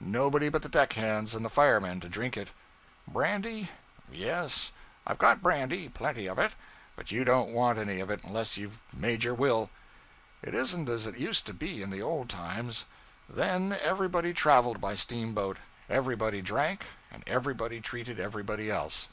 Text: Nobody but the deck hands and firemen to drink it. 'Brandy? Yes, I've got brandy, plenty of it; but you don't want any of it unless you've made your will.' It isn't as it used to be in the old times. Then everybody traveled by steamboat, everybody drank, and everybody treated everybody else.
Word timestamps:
Nobody 0.00 0.48
but 0.48 0.62
the 0.62 0.70
deck 0.70 0.94
hands 0.94 1.34
and 1.34 1.52
firemen 1.52 2.00
to 2.00 2.08
drink 2.08 2.34
it. 2.34 2.48
'Brandy? 3.06 3.68
Yes, 4.10 4.72
I've 5.06 5.18
got 5.18 5.42
brandy, 5.42 5.90
plenty 5.90 6.26
of 6.28 6.38
it; 6.38 6.54
but 6.96 7.12
you 7.12 7.26
don't 7.26 7.50
want 7.50 7.78
any 7.78 8.00
of 8.00 8.08
it 8.10 8.24
unless 8.24 8.56
you've 8.56 8.80
made 8.90 9.22
your 9.22 9.34
will.' 9.34 9.68
It 10.42 10.54
isn't 10.54 10.88
as 10.88 11.04
it 11.06 11.18
used 11.18 11.44
to 11.44 11.52
be 11.52 11.82
in 11.82 11.90
the 11.90 12.00
old 12.00 12.30
times. 12.30 12.86
Then 13.28 13.76
everybody 13.82 14.32
traveled 14.32 14.80
by 14.80 14.94
steamboat, 14.94 15.58
everybody 15.90 16.40
drank, 16.40 16.84
and 17.10 17.22
everybody 17.26 17.82
treated 17.82 18.18
everybody 18.18 18.70
else. 18.70 19.10